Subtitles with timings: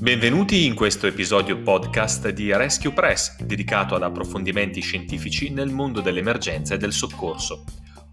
[0.00, 6.74] Benvenuti in questo episodio podcast di Rescue Press, dedicato ad approfondimenti scientifici nel mondo dell'emergenza
[6.74, 7.64] e del soccorso.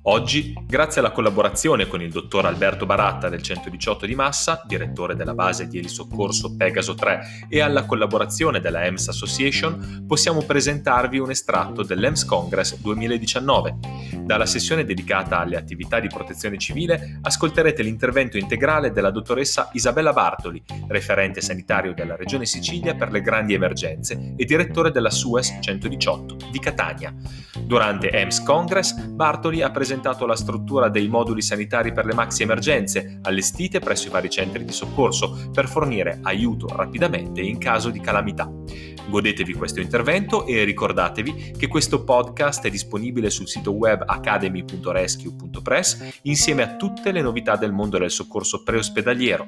[0.08, 5.34] Oggi, grazie alla collaborazione con il dottor Alberto Baratta del 118 di Massa, direttore della
[5.34, 11.82] base di elisoccorso Pegaso 3, e alla collaborazione della EMS Association, possiamo presentarvi un estratto
[11.82, 13.78] dell'EMS Congress 2019.
[14.22, 20.64] Dalla sessione dedicata alle attività di protezione civile ascolterete l'intervento integrale della dottoressa Isabella Bartoli,
[20.88, 26.60] referente sanitario della Regione Sicilia per le grandi emergenze e direttore della SUES 118 di
[26.60, 27.12] Catania.
[27.60, 32.44] Durante EMS Congress, Bartoli ha presentato presentato la struttura dei moduli sanitari per le maxi
[32.44, 38.02] emergenze, allestite presso i vari centri di soccorso, per fornire aiuto rapidamente in caso di
[38.02, 38.52] calamità.
[39.08, 46.64] Godetevi questo intervento e ricordatevi che questo podcast è disponibile sul sito web academy.rescue.press insieme
[46.64, 49.48] a tutte le novità del mondo del soccorso preospedaliero.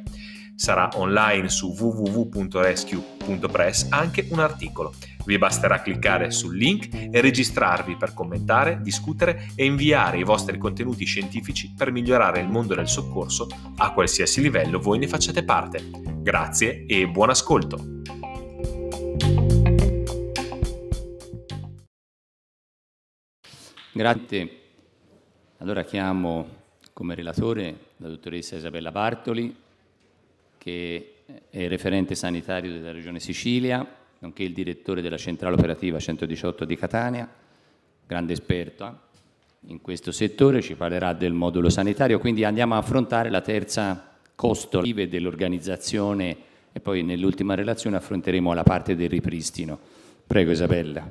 [0.58, 4.96] Sarà online su www.rescue.press anche un articolo.
[5.24, 11.06] Vi basterà cliccare sul link e registrarvi per commentare, discutere e inviare i vostri contenuti
[11.06, 13.48] scientifici per migliorare il mondo del soccorso
[13.78, 15.92] a qualsiasi livello voi ne facciate parte.
[16.24, 18.02] Grazie e buon ascolto!
[23.94, 24.52] Grazie.
[25.60, 26.48] Allora chiamo
[26.94, 29.66] come relatore la dottoressa Isabella Bartoli
[30.68, 31.14] che
[31.50, 33.88] è referente sanitario della Regione Sicilia,
[34.20, 37.30] nonché il direttore della centrale operativa 118 di Catania,
[38.06, 39.00] grande esperto
[39.68, 44.82] in questo settore, ci parlerà del modulo sanitario, quindi andiamo a affrontare la terza costo
[44.82, 46.36] dell'organizzazione
[46.74, 49.80] e poi nell'ultima relazione affronteremo la parte del ripristino.
[50.28, 51.10] Prego Isabella.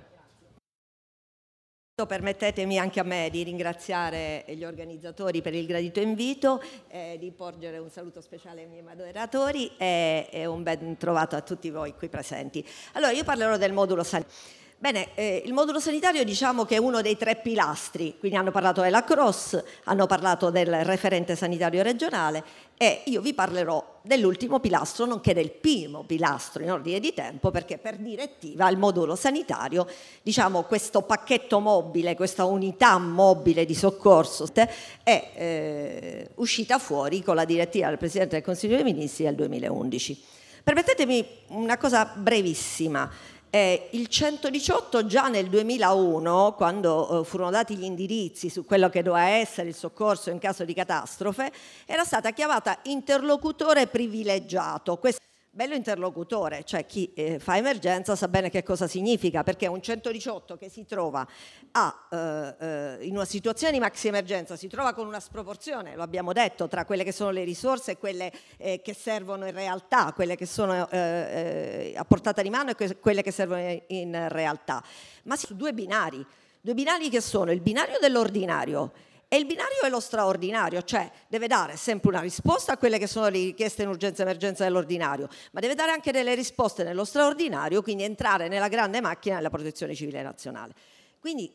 [2.04, 7.78] Permettetemi anche a me di ringraziare gli organizzatori per il gradito invito, eh, di porgere
[7.78, 12.10] un saluto speciale ai miei moderatori e, e, un ben trovato a tutti voi qui
[12.10, 12.62] presenti.
[12.92, 14.36] Allora, io parlerò del modulo sanitario.
[14.78, 18.82] Bene, eh, il modulo sanitario diciamo che è uno dei tre pilastri, quindi hanno parlato
[18.82, 22.44] della CROSS, hanno parlato del referente sanitario regionale
[22.76, 27.78] e io vi parlerò dell'ultimo pilastro, nonché del primo pilastro in ordine di tempo, perché
[27.78, 29.86] per direttiva il modulo sanitario,
[30.22, 34.68] diciamo questo pacchetto mobile, questa unità mobile di soccorso è
[35.02, 40.22] eh, uscita fuori con la direttiva del Presidente del Consiglio dei Ministri del 2011.
[40.66, 43.08] Permettetemi una cosa brevissima.
[43.56, 49.02] Eh, il 118 già nel 2001, quando eh, furono dati gli indirizzi su quello che
[49.02, 51.50] doveva essere il soccorso in caso di catastrofe,
[51.86, 54.98] era stata chiamata interlocutore privilegiato.
[54.98, 55.22] Questo
[55.56, 60.58] bello interlocutore, cioè chi eh, fa emergenza sa bene che cosa significa, perché un 118
[60.58, 61.26] che si trova
[61.72, 66.02] a, eh, eh, in una situazione di maxi emergenza, si trova con una sproporzione, lo
[66.02, 70.12] abbiamo detto, tra quelle che sono le risorse e quelle eh, che servono in realtà,
[70.12, 74.26] quelle che sono eh, eh, a portata di mano e que- quelle che servono in
[74.28, 74.84] realtà,
[75.22, 76.22] ma su due binari,
[76.60, 78.92] due binari che sono il binario dell'ordinario
[79.28, 83.08] e il binario è lo straordinario, cioè deve dare sempre una risposta a quelle che
[83.08, 87.04] sono le richieste in urgenza e emergenza dell'ordinario, ma deve dare anche delle risposte nello
[87.04, 90.74] straordinario, quindi entrare nella grande macchina della protezione civile nazionale.
[91.18, 91.52] Quindi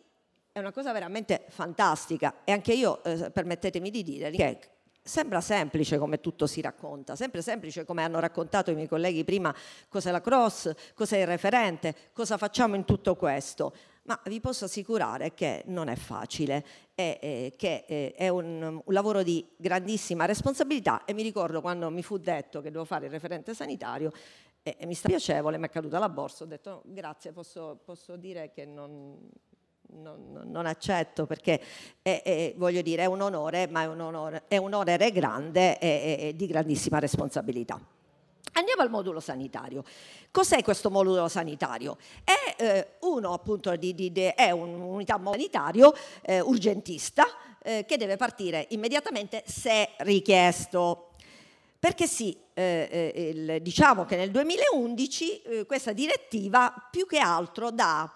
[0.51, 4.59] è una cosa veramente fantastica e anche io, eh, permettetemi di dire, che
[5.01, 9.55] sembra semplice come tutto si racconta, sempre semplice come hanno raccontato i miei colleghi prima
[9.87, 13.73] cos'è la cross, cos'è il referente, cosa facciamo in tutto questo
[14.03, 19.21] ma vi posso assicurare che non è facile, è, è, che è un, un, lavoro
[19.21, 23.53] di grandissima responsabilità e mi ricordo quando mi fu detto che devo fare il referente
[23.53, 24.11] sanitario
[24.63, 28.15] e, e mi sta piacevole, mi è caduta la borsa, ho detto grazie, posso, posso
[28.15, 29.17] dire che non,
[29.93, 31.61] non, non, accetto perché
[32.01, 35.77] è, è, voglio dire, è un onore, ma è un onore, è un onore grande
[35.77, 37.79] e di grandissima responsabilità.
[38.61, 39.83] Andiamo al modulo sanitario.
[40.29, 41.97] Cos'è questo modulo sanitario?
[42.23, 45.91] È eh, uno appunto di, di, di, è un'unità sanitario
[46.21, 47.25] eh, urgentista
[47.63, 51.13] eh, che deve partire immediatamente se richiesto.
[51.79, 57.71] Perché sì, eh, eh, il, diciamo che nel 2011 eh, questa direttiva più che altro
[57.71, 58.13] dà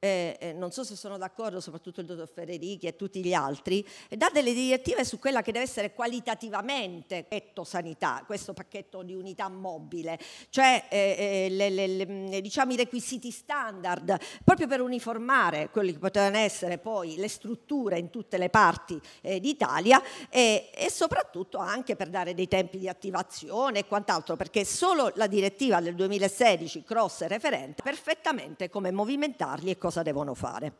[0.00, 4.30] eh, non so se sono d'accordo, soprattutto il dottor Federichi e tutti gli altri, dà
[4.32, 10.18] delle direttive su quella che deve essere qualitativamente pacchetto sanità, questo pacchetto di unità mobile,
[10.48, 15.98] cioè eh, eh le, le, le, diciamo, i requisiti standard, proprio per uniformare quelli che
[15.98, 21.96] potevano essere poi le strutture in tutte le parti eh, d'Italia e, e soprattutto anche
[21.96, 27.26] per dare dei tempi di attivazione e quant'altro, perché solo la direttiva del 2016 cross
[27.26, 30.72] referente perfettamente come movimentarli e cosa cosa devono fare.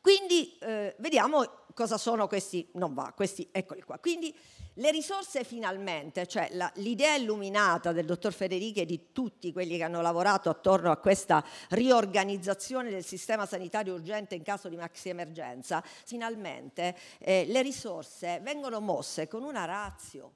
[0.00, 3.98] Quindi eh, vediamo cosa sono questi, non va, questi, eccoli qua.
[4.00, 4.34] Quindi
[4.74, 9.84] le risorse finalmente, cioè la, l'idea illuminata del dottor Federichi e di tutti quelli che
[9.84, 15.82] hanno lavorato attorno a questa riorganizzazione del sistema sanitario urgente in caso di maxi emergenza,
[16.04, 20.32] finalmente eh, le risorse vengono mosse con una razio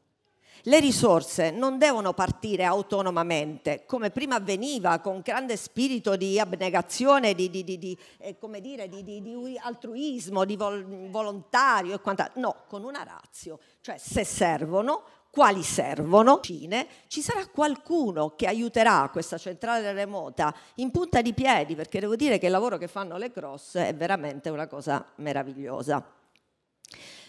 [0.63, 7.51] le risorse non devono partire autonomamente, come prima avveniva, con grande spirito di abnegazione, di,
[7.51, 12.41] di, di, di eh, dire, di altruismo, di vol- volontario e quant'altro.
[12.41, 19.39] No, con una razio, cioè se servono, quali servono, ci sarà qualcuno che aiuterà questa
[19.39, 23.31] centrale remota in punta di piedi, perché devo dire che il lavoro che fanno le
[23.31, 26.05] cross è veramente una cosa meravigliosa.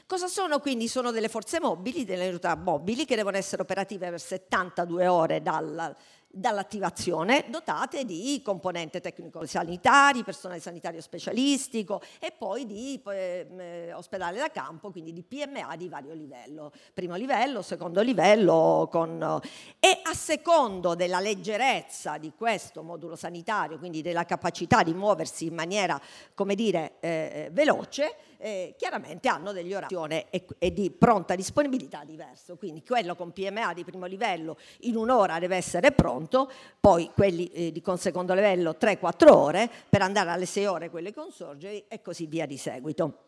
[0.09, 0.87] Cosa sono quindi?
[0.87, 5.95] Sono delle forze mobili, delle unità mobili che devono essere operative per 72 ore dalla,
[6.27, 14.89] dall'attivazione dotate di componente tecnico-sanitari, personale sanitario specialistico e poi di eh, ospedale da campo,
[14.89, 19.39] quindi di PMA di vario livello, primo livello, secondo livello, con,
[19.79, 25.53] e a secondo della leggerezza di questo modulo sanitario, quindi della capacità di muoversi in
[25.53, 26.01] maniera,
[26.33, 32.55] come dire, eh, veloce, eh, chiaramente hanno degli orari e, e, di pronta disponibilità diverso.
[32.55, 36.49] Quindi quello con PMA di primo livello in un'ora deve essere pronto,
[36.79, 41.31] poi quelli eh, con secondo livello 3-4 ore, per andare alle 6 ore quelle con
[41.31, 43.25] sorgeri e così via di seguito.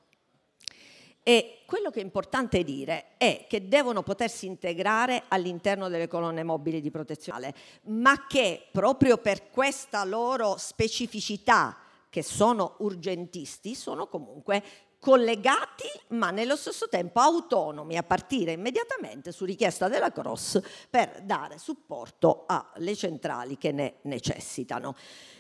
[1.24, 6.82] E quello che è importante dire è che devono potersi integrare all'interno delle colonne mobili
[6.82, 7.54] di protezione,
[7.84, 11.78] ma che proprio per questa loro specificità,
[12.10, 14.64] che sono urgentisti, sono comunque
[15.02, 20.62] collegati ma nello stesso tempo autonomi a partire immediatamente su richiesta della Cross
[20.92, 24.96] per dare supporto alle centrali che ne necessitano.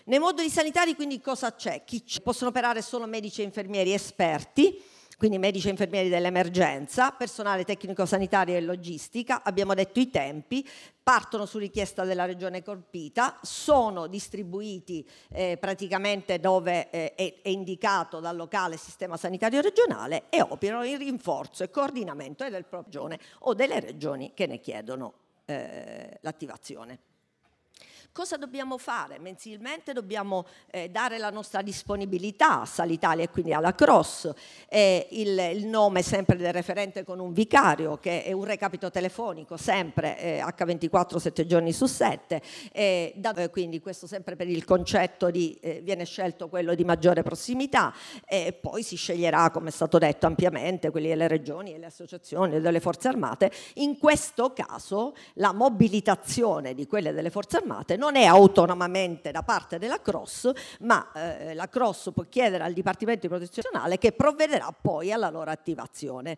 [0.05, 1.83] Nei moduli sanitari quindi cosa c'è?
[1.85, 2.03] Chi?
[2.23, 4.83] Possono operare solo medici e infermieri esperti,
[5.21, 10.67] quindi medici e infermieri dell'emergenza, personale tecnico sanitario e logistica, abbiamo detto i tempi,
[11.03, 18.19] partono su richiesta della regione colpita, sono distribuiti eh, praticamente dove eh, è, è, indicato
[18.19, 23.53] dal locale sistema sanitario regionale e operano in rinforzo e coordinamento del proprio regione o
[23.53, 25.13] delle regioni che ne chiedono
[25.45, 27.10] eh, l'attivazione.
[28.13, 29.19] Cosa dobbiamo fare?
[29.19, 34.29] Mensilmente dobbiamo eh, dare la nostra disponibilità a Salitalia e quindi alla Cross,
[34.67, 39.55] eh, il, il, nome sempre del referente con un vicario che è un recapito telefonico
[39.55, 42.41] sempre eh, H24 7 giorni su 7,
[43.15, 47.23] da, eh, quindi questo sempre per il concetto di eh, viene scelto quello di maggiore
[47.23, 47.93] prossimità
[48.25, 52.59] e poi si sceglierà come è stato detto ampiamente quelli delle regioni e le associazioni
[52.59, 53.49] delle forze armate.
[53.75, 59.77] In questo caso la mobilitazione di quelle delle forze armate non è autonomamente da parte
[59.77, 64.73] della Cross, ma eh, la Cross può chiedere al Dipartimento di Protezione Nazionale che provvederà
[64.79, 66.35] poi alla loro attivazione.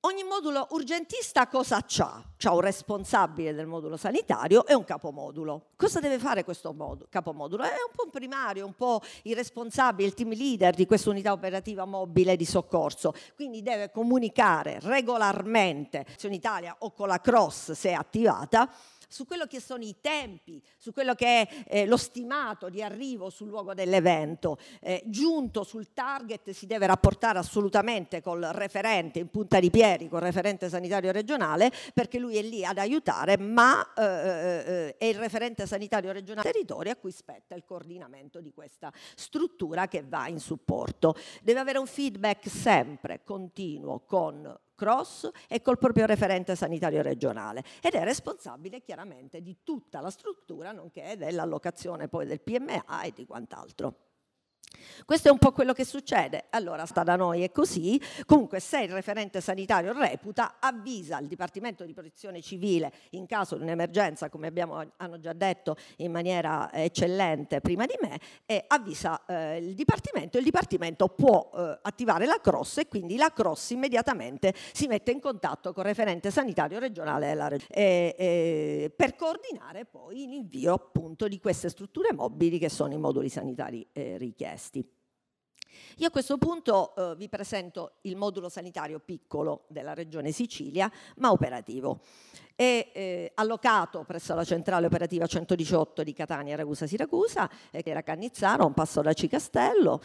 [0.00, 2.24] Ogni modulo urgentista cosa ha?
[2.36, 5.70] C'ha un responsabile del modulo sanitario e un capomodulo.
[5.76, 7.64] Cosa deve fare questo modulo, capomodulo?
[7.64, 11.32] È un po' un primario, un po' il responsabile, il team leader di questa unità
[11.32, 13.14] operativa mobile di soccorso.
[13.34, 18.70] Quindi deve comunicare regolarmente in Italia o con la cross se è attivata
[19.08, 23.30] su quello che sono i tempi, su quello che è eh, lo stimato di arrivo
[23.30, 24.58] sul luogo dell'evento.
[24.80, 30.20] Eh, giunto sul target si deve rapportare assolutamente col referente in punta di piedi, col
[30.20, 35.18] referente sanitario regionale, perché lui è lì ad aiutare, ma eh, eh, eh è il
[35.18, 40.40] referente sanitario regionale territorio a cui spetta il coordinamento di questa struttura che va in
[40.40, 41.14] supporto.
[41.42, 47.94] Deve avere un feedback sempre continuo con cross e col proprio referente sanitario regionale ed
[47.94, 54.05] è responsabile chiaramente di tutta la struttura nonché dell'allocazione poi del PMA e di quant'altro.
[55.04, 56.46] Questo è un po' quello che succede.
[56.50, 58.00] Allora, sta da noi è così.
[58.24, 63.62] Comunque, se il referente sanitario reputa, avvisa il Dipartimento di Protezione Civile in caso di
[63.62, 69.58] un'emergenza, come abbiamo, hanno già detto in maniera eccellente prima di me, e avvisa eh,
[69.58, 70.38] il Dipartimento.
[70.38, 75.20] Il Dipartimento può eh, attivare la CROSS e quindi la CROSS immediatamente si mette in
[75.20, 81.38] contatto con il referente sanitario regionale della regione e, per coordinare poi l'invio appunto di
[81.38, 84.55] queste strutture mobili che sono i moduli sanitari eh, richiesti.
[84.56, 84.95] testi.
[85.96, 91.30] Io a questo punto eh, vi presento il modulo sanitario piccolo della Regione Sicilia, ma
[91.30, 92.00] operativo.
[92.56, 98.02] È eh, allocato presso la centrale operativa 118 di Catania, Ragusa, Siracusa, eh, che era
[98.02, 100.00] Cannizzaro, un passo da Cicastello,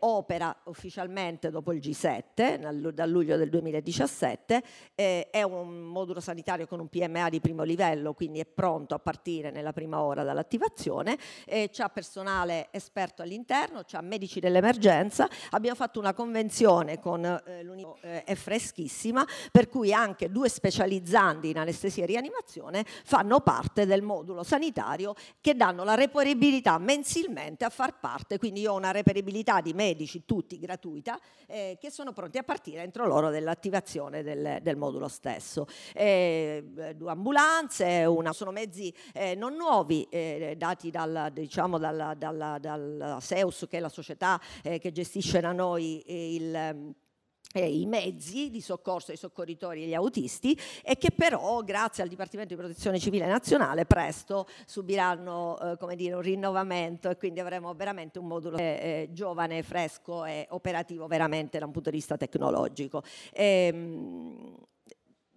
[0.00, 4.62] opera ufficialmente dopo il G7, nel, dal luglio del 2017,
[4.94, 8.98] eh, è un modulo sanitario con un PMA di primo livello, quindi è pronto a
[8.98, 11.18] partire nella prima ora dall'attivazione,
[11.70, 14.93] c'ha personale esperto all'interno, c'ha medici dell'emergenza,
[15.50, 21.50] abbiamo fatto una convenzione con eh, l'Unione, eh, è freschissima, per cui anche due specializzanti
[21.50, 27.70] in anestesia e rianimazione fanno parte del modulo sanitario che danno la reperibilità mensilmente a
[27.70, 32.38] far parte, quindi io ho una reperibilità di medici tutti gratuita eh, che sono pronti
[32.38, 35.66] a partire entro loro dell'attivazione del, del modulo stesso.
[35.92, 42.58] Eh, due ambulanze, una, sono mezzi eh, non nuovi eh, dati dal, diciamo, dalla, dalla,
[42.58, 44.40] dalla, Seus che è la società
[44.74, 46.94] eh, che gestisce da noi il
[47.54, 52.08] eh, i mezzi di soccorso ai soccorritori e agli autisti e che però grazie al
[52.08, 58.18] Dipartimento di Protezione Civile Nazionale presto subiranno eh, dire, un rinnovamento e quindi avremo veramente
[58.18, 63.02] un modulo eh, giovane, fresco e operativo veramente da un punto di vista tecnologico.
[63.32, 64.56] Ehm,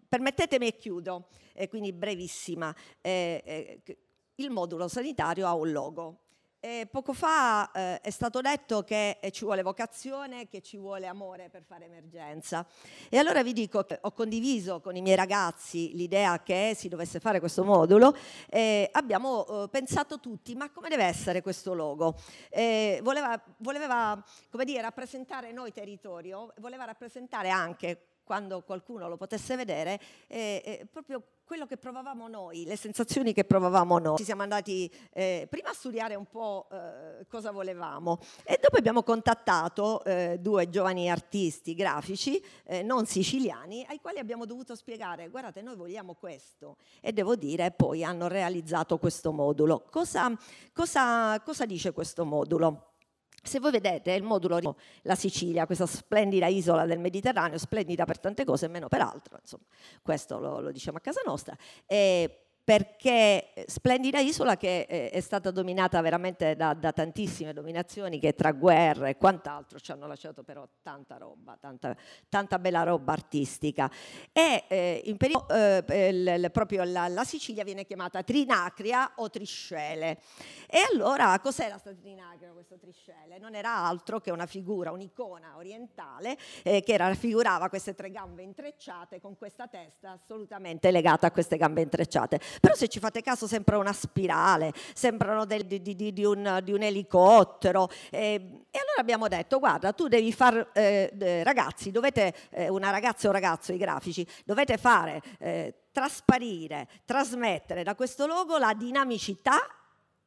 [0.09, 1.27] permettetemi e chiudo,
[1.69, 3.43] quindi brevissima, eh,
[3.85, 3.97] eh,
[4.35, 6.21] il modulo sanitario ha un logo
[6.59, 11.07] eh, poco fa eh, è stato detto che eh, ci vuole vocazione, che ci vuole
[11.07, 12.65] amore per fare emergenza.
[13.09, 17.19] E allora vi dico che ho condiviso con i miei ragazzi l'idea che si dovesse
[17.19, 18.15] fare questo modulo
[18.49, 22.15] e abbiamo eh, pensato tutti, ma come deve essere questo logo?
[22.49, 24.23] Eh, voleva, voleva
[24.63, 31.23] dire, rappresentare noi territorio, voleva rappresentare anche quando qualcuno lo potesse vedere, eh, eh, proprio
[31.45, 34.17] quello che provavamo noi, le sensazioni che provavamo noi.
[34.17, 39.01] Ci siamo andati eh, prima a studiare un po' eh, cosa volevamo e dopo abbiamo
[39.01, 45.61] contattato eh, due giovani artisti grafici eh, non siciliani ai quali abbiamo dovuto spiegare guardate
[45.61, 49.85] noi vogliamo questo e devo dire poi hanno realizzato questo modulo.
[49.89, 50.29] Cosa,
[50.73, 52.95] cosa, cosa dice questo modulo?
[53.43, 58.43] Se voi vedete il modulo la Sicilia, questa splendida isola del Mediterraneo, splendida per tante
[58.43, 59.63] cose e meno per altro, insomma,
[60.01, 65.21] questo lo, lo diciamo a casa nostra, e perché eh, splendida isola che eh, è
[65.21, 70.43] stata dominata veramente da, da, tantissime dominazioni che tra guerre e quant'altro ci hanno lasciato
[70.43, 71.95] però tanta roba, tanta,
[72.27, 73.89] tanta bella roba artistica.
[74.33, 80.19] E eh, in periodo, eh, il, proprio la, la, Sicilia viene chiamata Trinacria o Triscele.
[80.67, 83.37] E allora cos'era questa Trinacria, questo Triscele?
[83.39, 89.21] Non era altro che una figura, un'icona orientale eh, che raffigurava queste tre gambe intrecciate
[89.21, 93.77] con questa testa assolutamente legata a queste gambe intrecciate però se ci fate caso sembra
[93.77, 97.89] una spirale, sembrano del, di, di, di, un, di, un, elicottero.
[98.09, 98.33] Eh,
[98.71, 103.31] e allora abbiamo detto guarda tu devi fare, eh, ragazzi, dovete, eh, una ragazza o
[103.31, 109.57] ragazzo, i grafici, dovete fare eh, trasparire, trasmettere da questo logo la dinamicità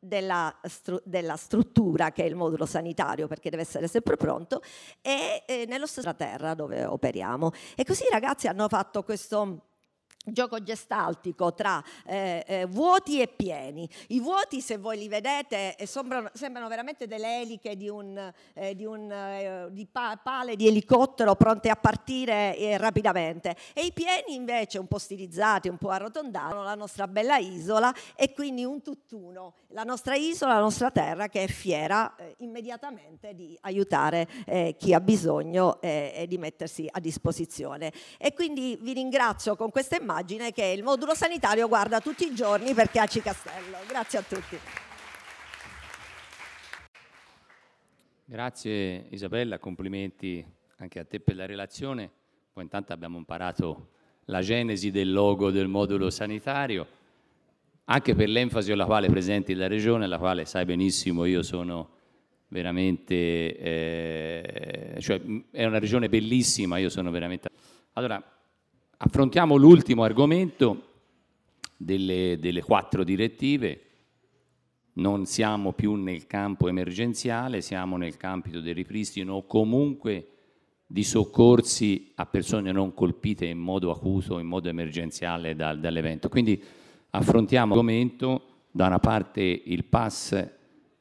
[0.03, 4.63] della, stru- della, struttura che è il modulo sanitario perché deve essere sempre pronto
[5.03, 7.53] e eh, nello terra dove operiamo.
[7.77, 9.70] E così i ragazzi hanno fatto questo
[10.27, 13.89] gioco gestaltico tra eh, eh, vuoti e pieni.
[14.09, 18.75] I vuoti, se voi li vedete, eh, sembrano, sembrano veramente delle eliche di, un, eh,
[18.77, 23.57] di, un, eh, di pa- pale di elicottero pronte a partire eh, rapidamente.
[23.73, 28.33] E i pieni invece, un po' stilizzati, un po' arrotondati, la nostra bella isola e
[28.35, 29.55] quindi un tutt'uno.
[29.69, 34.27] La nostra isola, la nostra terra che è fiera immediatamente di aiutare
[34.77, 37.93] chi ha bisogno e di mettersi a disposizione.
[38.19, 42.35] E quindi vi ringrazio con questa immagine immagine che il modulo sanitario guarda tutti i
[42.35, 43.79] giorni perché ha Cicastello.
[43.89, 44.59] Grazie a tutti.
[48.27, 50.45] Grazie Isabella, complimenti
[50.77, 52.11] anche a te per la relazione.
[52.53, 53.93] Poi intanto abbiamo imparato
[54.27, 56.87] la genesi del logo del modulo sanitario,
[57.85, 61.97] anche per l'enfasi alla quale presenti la regione, alla quale sai benissimo io sono
[62.49, 63.15] veramente,
[63.57, 67.49] eh, cioè è una regione bellissima, io sono veramente...
[67.95, 68.23] Allora,
[69.03, 70.89] Affrontiamo l'ultimo argomento
[71.75, 73.81] delle, delle quattro direttive.
[74.95, 80.29] Non siamo più nel campo emergenziale, siamo nel campo del ripristino o comunque
[80.87, 86.29] di soccorsi a persone non colpite in modo acuto, in modo emergenziale dal, dall'evento.
[86.29, 86.63] Quindi
[87.09, 90.47] affrontiamo l'argomento, da una parte il PAS,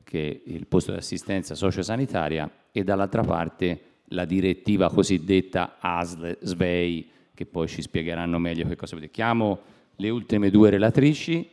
[0.05, 7.45] che è il posto di assistenza sociosanitaria, e dall'altra parte la direttiva cosiddetta ASL-SVEI, che
[7.45, 9.13] poi ci spiegheranno meglio che cosa vuol dire.
[9.13, 9.61] Chiamo
[9.95, 11.49] le ultime due relatrici,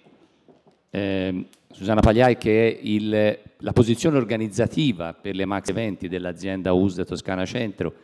[0.90, 7.04] eh, Susanna Pagliai che è il, la posizione organizzativa per le max eventi dell'azienda USD
[7.04, 7.94] Toscana Centro,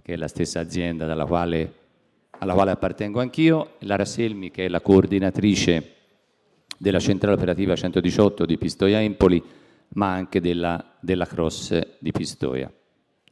[0.00, 1.72] che è la stessa azienda quale,
[2.30, 5.96] alla quale appartengo anch'io, Lara Selmi che è la coordinatrice
[6.78, 9.42] della centrale operativa 118 di Pistoia Empoli,
[9.88, 12.72] ma anche della, della cross di Pistoia.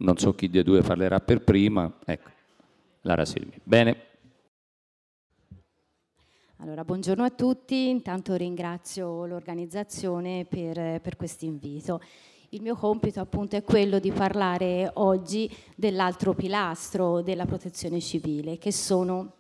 [0.01, 2.35] Non so chi dei due parlerà per prima, ecco,
[3.07, 3.53] Lara Selmi.
[3.63, 3.97] Bene.
[6.57, 12.01] Allora, buongiorno a tutti, intanto ringrazio l'organizzazione per, per questo invito.
[12.51, 18.73] Il mio compito appunto è quello di parlare oggi dell'altro pilastro della protezione civile, che
[18.73, 19.33] sono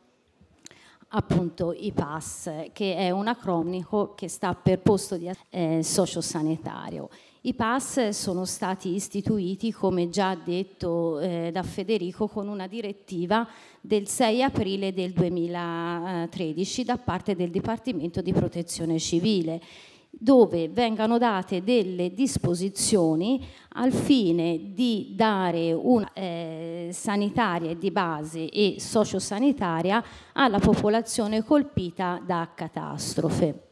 [1.08, 7.08] appunto i PAS, che è un acronimo che sta per posto di eh, sociosanitario.
[7.46, 13.46] I PAS sono stati istituiti, come già detto eh, da Federico, con una direttiva
[13.80, 19.62] del 6 aprile del 2013 da parte del Dipartimento di Protezione Civile
[20.10, 28.76] dove vengano date delle disposizioni al fine di dare una eh, sanitaria di base e
[28.78, 33.65] sociosanitaria alla popolazione colpita da catastrofe.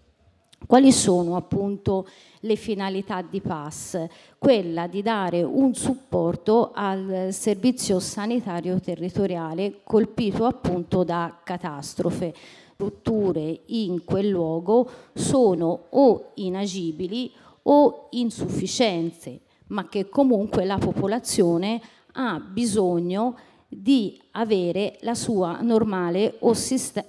[0.66, 2.06] Quali sono appunto
[2.40, 4.06] le finalità di PAS?
[4.38, 12.35] Quella di dare un supporto al servizio sanitario territoriale colpito appunto da catastrofe.
[12.75, 17.30] Strutture in quel luogo sono o inagibili
[17.64, 21.80] o insufficienze, ma che comunque la popolazione
[22.12, 23.37] ha bisogno
[23.76, 26.38] di avere la sua normale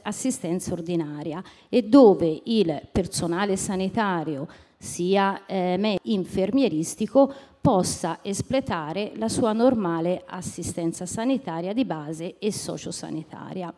[0.02, 7.32] assistenza ordinaria e dove il personale sanitario sia eh, infermieristico
[7.62, 13.74] possa espletare la sua normale assistenza sanitaria di base e sociosanitaria.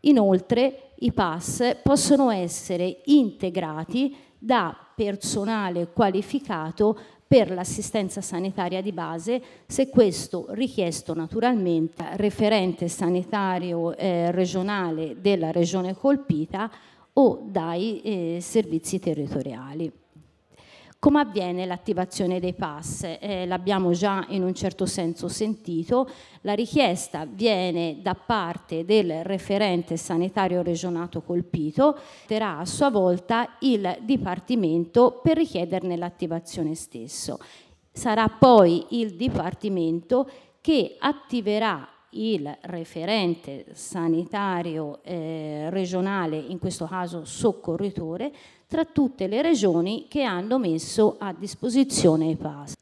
[0.00, 6.98] Inoltre i PAS possono essere integrati da personale qualificato
[7.28, 15.94] per l'assistenza sanitaria di base, se questo richiesto naturalmente referente sanitario eh, regionale della regione
[15.94, 16.70] colpita
[17.12, 19.92] o dai eh, servizi territoriali.
[21.00, 23.04] Come avviene l'attivazione dei pass?
[23.20, 29.96] Eh, l'abbiamo già in un certo senso sentito, la richiesta viene da parte del referente
[29.96, 37.38] sanitario regionato colpito, terrà a sua volta il Dipartimento per richiederne l'attivazione stesso.
[37.92, 40.28] Sarà poi il Dipartimento
[40.60, 41.88] che attiverà
[42.18, 48.32] il referente sanitario eh, regionale, in questo caso soccorritore,
[48.66, 52.74] tra tutte le regioni che hanno messo a disposizione i PAS.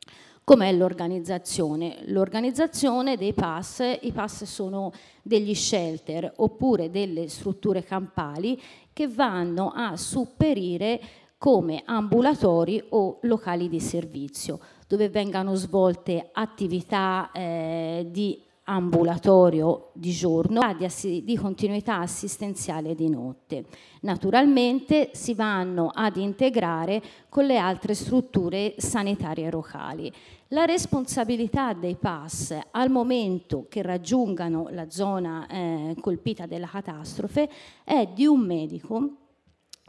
[0.43, 2.03] Com'è l'organizzazione?
[2.07, 8.61] L'organizzazione dei PAS, i PAS sono degli shelter oppure delle strutture campali
[8.93, 11.01] che vanno a supperire
[11.37, 20.61] come ambulatori o locali di servizio, dove vengano svolte attività eh, di ambulatorio di giorno,
[20.77, 23.65] di, di continuità assistenziale di notte.
[24.03, 30.13] Naturalmente si vanno ad integrare con le altre strutture sanitarie locali.
[30.51, 37.49] La responsabilità dei PAS al momento che raggiungano la zona eh, colpita dalla catastrofe
[37.83, 39.11] è di un medico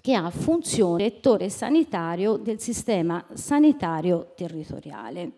[0.02, 5.34] che ha funzione direttore sanitario del sistema sanitario territoriale.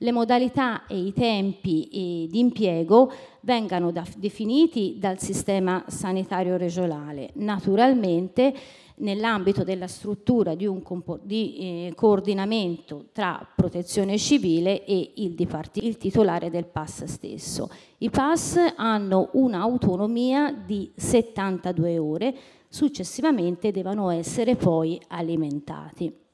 [0.00, 7.30] Le modalità e i tempi eh, di impiego vengano da, definiti dal sistema sanitario regionale.
[7.34, 8.54] Naturalmente
[8.98, 10.82] nell'ambito della struttura di un
[11.22, 15.34] di, eh, coordinamento tra protezione civile e il,
[15.72, 17.68] il titolare del PAS stesso.
[17.98, 22.34] I PAS hanno un'autonomia di 72 ore,
[22.68, 26.26] successivamente devono essere poi alimentati.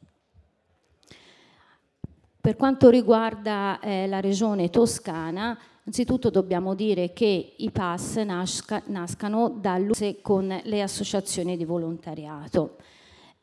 [2.44, 9.48] Per quanto riguarda eh, la regione toscana, innanzitutto dobbiamo dire che i PAS nasca, nascano
[9.48, 12.76] dall'USE con le associazioni di volontariato.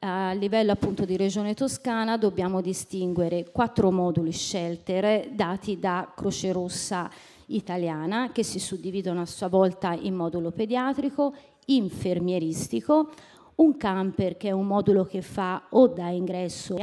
[0.01, 7.09] A livello appunto di regione toscana dobbiamo distinguere quattro moduli shelter dati da Croce Rossa
[7.47, 11.33] italiana che si suddividono a sua volta in modulo pediatrico,
[11.65, 13.09] infermieristico,
[13.55, 16.75] un camper che è un modulo che fa o da ingresso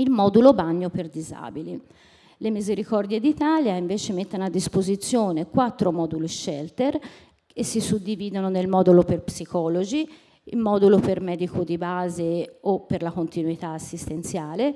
[0.00, 1.78] il modulo bagno per disabili.
[2.38, 6.98] Le Misericordie d'Italia invece mettono a disposizione quattro moduli shelter
[7.52, 10.08] e si suddividono nel modulo per psicologi,
[10.44, 14.74] il modulo per medico di base o per la continuità assistenziale,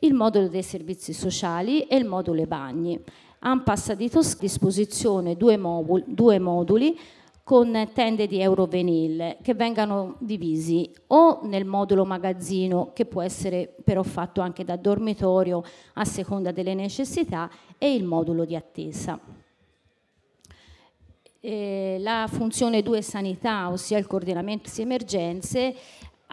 [0.00, 3.00] il modulo dei servizi sociali e il modulo bagni.
[3.38, 6.98] AMPAS ha a disposizione due moduli
[7.44, 14.02] con tende di Eurovenil che vengano divisi o nel modulo magazzino che può essere però
[14.02, 15.62] fatto anche da dormitorio
[15.94, 19.20] a seconda delle necessità e il modulo di attesa.
[21.38, 25.74] Eh, la funzione 2 sanità, ossia il coordinamento di emergenze,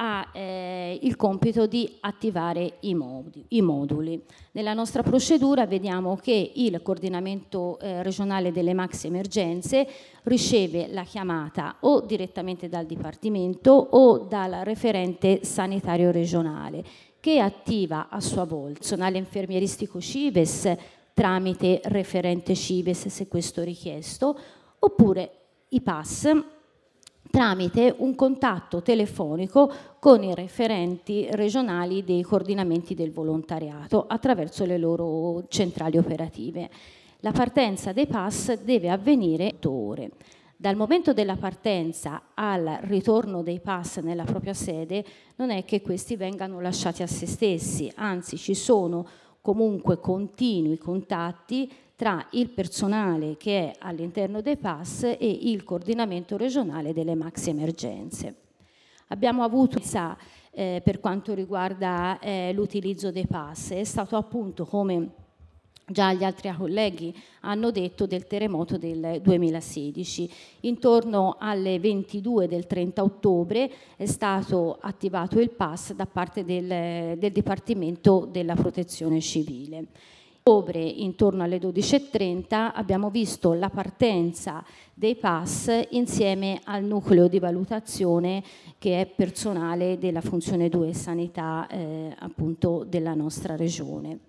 [0.04, 4.20] ha eh, il compito di attivare i, modi, i, moduli.
[4.54, 9.88] Nella nostra procedura vediamo che il coordinamento eh, regionale delle maxi emergenze
[10.24, 16.84] riceve la chiamata o direttamente dal Dipartimento o dal referente sanitario regionale
[17.20, 20.76] che attiva a sua volta il personale infermieristico CIVES
[21.14, 24.36] tramite referente CIVES se questo richiesto
[24.80, 25.32] oppure
[25.70, 26.28] i PAS
[27.32, 35.46] tramite un contatto telefonico con i referenti regionali dei coordinamenti del volontariato attraverso le loro
[35.48, 36.70] centrali operative.
[37.22, 40.12] La partenza dei pass deve avvenire ore.
[40.58, 45.04] Dal momento della partenza al ritorno dei pass nella propria sede
[45.38, 49.08] non è che questi vengano lasciati a se stessi, anzi ci sono
[49.42, 56.94] comunque continui contatti tra il personale che è all'interno dei PAS e il coordinamento regionale
[56.94, 58.36] delle maxi emergenze.
[59.10, 59.80] Abbiamo avuto
[60.50, 65.10] eh, per quanto riguarda eh, l'utilizzo dei PAS, è stato appunto come
[65.86, 70.28] già gli altri colleghi hanno detto del terremoto del 2016.
[70.62, 77.32] Intorno alle 22 del 30 ottobre è stato attivato il PAS da parte del, del
[77.32, 79.86] Dipartimento della Protezione Civile
[80.44, 88.44] ottobre intorno alle 12.30 abbiamo visto la partenza dei PAS insieme al nucleo di valutazione
[88.80, 94.20] che è personale della funzione 2 sanità eh, appunto della nostra regione.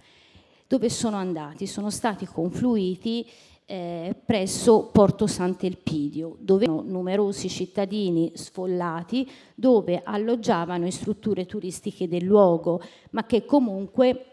[0.67, 1.67] Dove sono andati?
[1.67, 3.27] Sono stati confluiti
[3.65, 12.25] eh, presso Porto Sant'Elpidio, dove erano numerosi cittadini sfollati, dove alloggiavano in strutture turistiche del
[12.25, 14.32] luogo, ma che comunque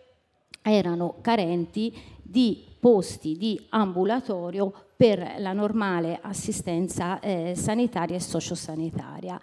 [0.61, 9.39] erano carenti di posti di ambulatorio per la normale assistenza eh, sanitaria e sociosanitaria.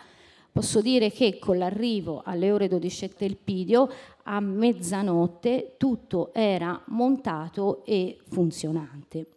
[0.52, 3.88] Posso dire che con l'arrivo alle ore 12 del Pidio,
[4.24, 9.35] a mezzanotte, tutto era montato e funzionante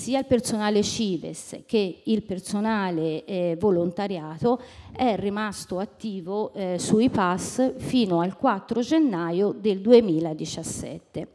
[0.00, 4.58] sia il personale Cives che il personale eh, volontariato
[4.96, 11.28] è rimasto attivo eh, sui PAS fino al 4 gennaio del 2017.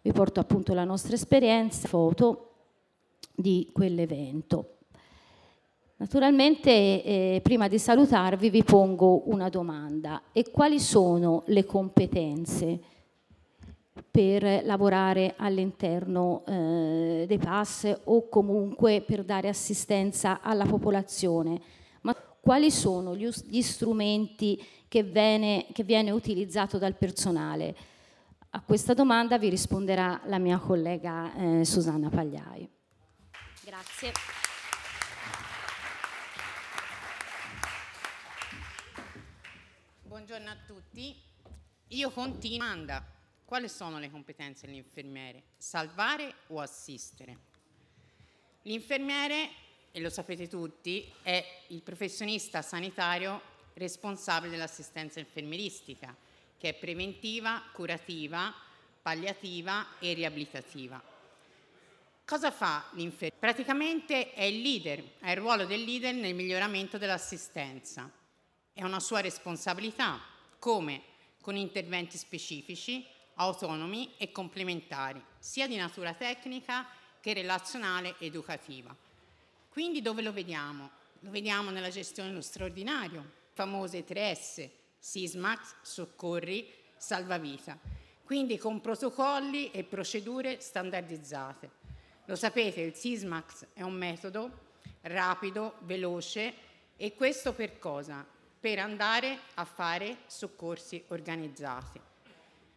[0.00, 2.52] Vi porto appunto la nostra esperienza, foto
[3.34, 4.76] di quell'evento.
[5.96, 12.80] Naturalmente eh, prima di salutarvi vi pongo una domanda e quali sono le competenze
[14.10, 21.60] per lavorare all'interno eh, dei PAS o comunque per dare assistenza alla popolazione.
[22.02, 27.76] Ma quali sono gli, gli strumenti che viene, che viene utilizzato dal personale?
[28.50, 32.68] A questa domanda vi risponderà la mia collega eh, Susanna Pagliai.
[33.64, 34.12] Grazie.
[40.02, 41.14] Buongiorno a tutti.
[41.88, 43.15] Io continuo.
[43.46, 45.44] Quali sono le competenze dell'infermiere?
[45.56, 47.38] Salvare o assistere?
[48.62, 49.50] L'infermiere,
[49.92, 53.40] e lo sapete tutti, è il professionista sanitario
[53.74, 56.12] responsabile dell'assistenza infermieristica,
[56.58, 58.52] che è preventiva, curativa,
[59.00, 61.00] palliativa e riabilitativa.
[62.24, 63.36] Cosa fa l'infermiere?
[63.38, 68.10] Praticamente è il leader, ha il ruolo del leader nel miglioramento dell'assistenza.
[68.72, 70.20] È una sua responsabilità,
[70.58, 71.00] come
[71.40, 76.86] con interventi specifici, autonomi e complementari, sia di natura tecnica
[77.20, 78.94] che relazionale ed educativa.
[79.68, 80.90] Quindi dove lo vediamo?
[81.20, 84.68] Lo vediamo nella gestione dello straordinario, famose 3S,
[84.98, 87.78] Sismax, soccorri, salvavita,
[88.24, 91.70] quindi con protocolli e procedure standardizzate.
[92.26, 94.64] Lo sapete, il Sismax è un metodo
[95.02, 96.54] rapido, veloce
[96.96, 98.26] e questo per cosa?
[98.58, 102.00] Per andare a fare soccorsi organizzati.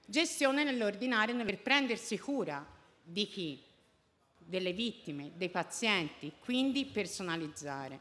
[0.09, 2.65] Gestione nell'ordinario per prendersi cura
[3.03, 3.63] di chi?
[4.39, 7.99] Delle vittime, dei pazienti, quindi personalizzare.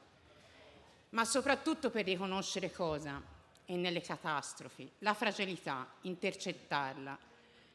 [1.11, 3.23] Ma soprattutto per riconoscere cosa?
[3.67, 7.19] E nelle catastrofi, la fragilità, intercettarla,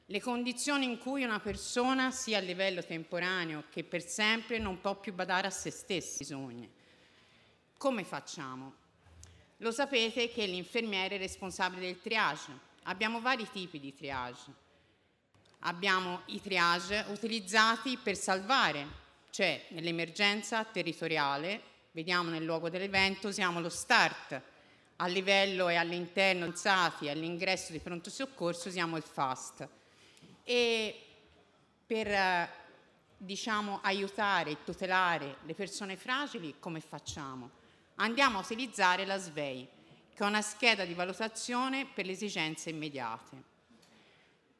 [0.07, 4.99] le condizioni in cui una persona sia a livello temporaneo che per sempre non può
[4.99, 6.67] più badare a se stessi bisogni.
[7.77, 8.73] Come facciamo?
[9.57, 14.61] Lo sapete che l'infermiere è responsabile del triage, Abbiamo vari tipi di triage.
[15.59, 18.85] Abbiamo i triage utilizzati per salvare,
[19.29, 24.41] cioè nell'emergenza territoriale vediamo nel luogo dell'evento, usiamo lo start.
[24.97, 29.67] A livello e all'interno alzati all'ingresso di pronto soccorso usiamo il fast.
[30.43, 31.01] E
[31.85, 32.51] per
[33.17, 37.49] diciamo, aiutare e tutelare le persone fragili, come facciamo?
[37.95, 39.67] Andiamo a utilizzare la SVEI,
[40.13, 43.51] che è una scheda di valutazione per le esigenze immediate.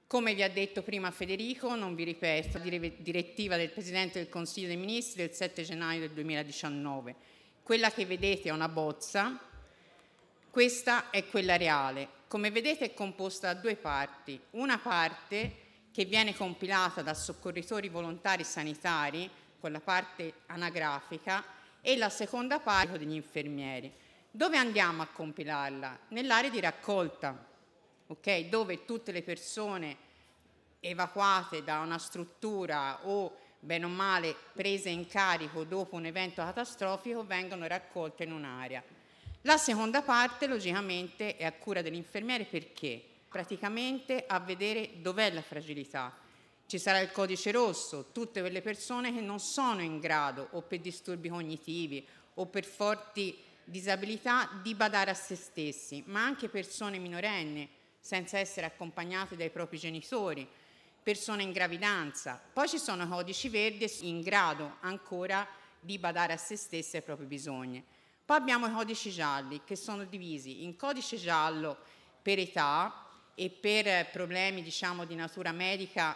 [0.08, 4.78] Come vi ha detto prima Federico, non vi ripeto, direttiva del Presidente del Consiglio dei
[4.78, 7.16] Ministri del 7 gennaio del 2019.
[7.64, 9.40] Quella che vedete è una bozza,
[10.52, 12.22] questa è quella reale.
[12.28, 14.40] Come vedete è composta da due parti.
[14.52, 15.62] Una parte
[15.92, 21.44] che viene compilata da soccorritori volontari sanitari, con la parte anagrafica,
[21.82, 23.92] e la seconda parte degli infermieri.
[24.36, 26.00] Dove andiamo a compilarla?
[26.08, 27.38] Nell'area di raccolta,
[28.08, 28.50] okay?
[28.50, 29.96] dove tutte le persone
[30.80, 37.24] evacuate da una struttura o bene o male prese in carico dopo un evento catastrofico
[37.24, 38.84] vengono raccolte in un'area.
[39.42, 46.12] La seconda parte logicamente è a cura dell'infermiere perché praticamente a vedere dov'è la fragilità.
[46.66, 50.80] Ci sarà il codice rosso, tutte quelle persone che non sono in grado o per
[50.80, 57.70] disturbi cognitivi o per forti disabilità di badare a se stessi, ma anche persone minorenni
[58.00, 60.48] senza essere accompagnate dai propri genitori,
[61.02, 62.42] persone in gravidanza.
[62.52, 65.48] Poi ci sono codici verdi in grado ancora
[65.80, 67.84] di badare a se stessi e ai propri bisogni.
[68.26, 71.78] Poi abbiamo i codici gialli che sono divisi in codice giallo
[72.22, 76.16] per età e per problemi diciamo, di natura medica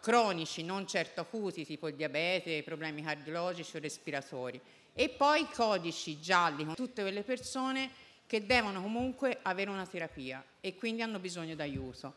[0.00, 4.60] cronici, non certo acuti, tipo il diabete, problemi cardiologici o respiratori.
[4.92, 7.90] E poi codici gialli con tutte quelle persone
[8.26, 12.14] che devono comunque avere una terapia e quindi hanno bisogno d'aiuto.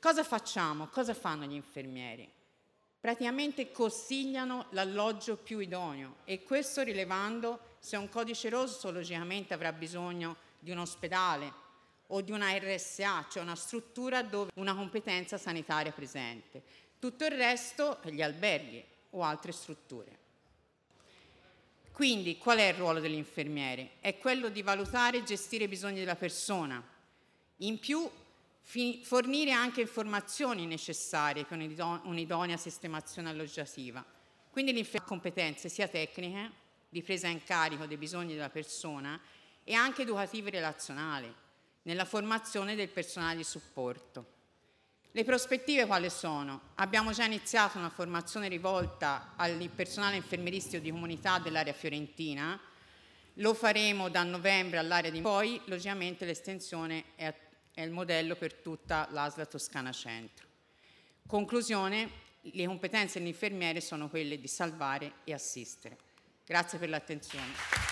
[0.00, 0.86] Cosa facciamo?
[0.86, 2.26] Cosa fanno gli infermieri?
[2.98, 10.36] Praticamente consigliano l'alloggio più idoneo e questo rilevando se un codice rosso logicamente avrà bisogno
[10.58, 11.52] di un ospedale
[12.08, 16.62] o di una RSA, cioè una struttura dove una competenza sanitaria presente.
[16.98, 20.24] Tutto il resto gli alberghi o altre strutture.
[21.96, 23.92] Quindi qual è il ruolo dell'infermiere?
[24.00, 26.86] È quello di valutare e gestire i bisogni della persona.
[27.60, 28.06] In più
[29.02, 34.04] fornire anche informazioni necessarie per un'idonea sistemazione alloggiativa.
[34.50, 36.50] Quindi l'infermiere ha competenze sia tecniche,
[36.90, 39.18] di presa in carico dei bisogni della persona,
[39.64, 41.34] e anche educative relazionali,
[41.84, 44.34] nella formazione del personale di supporto.
[45.16, 46.72] Le prospettive quali sono?
[46.74, 52.60] Abbiamo già iniziato una formazione rivolta al personale infermieristico di comunità dell'area fiorentina,
[53.38, 57.34] lo faremo da novembre all'area di poi, logicamente l'estensione è
[57.76, 60.46] è il modello per tutta l'ASLA Toscana Centro.
[61.26, 65.98] Conclusione, le competenze dell'infermiere sono quelle di salvare e assistere.
[66.46, 67.85] Grazie per l'attenzione.